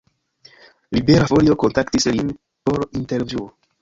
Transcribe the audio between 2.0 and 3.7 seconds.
lin por intervjuo.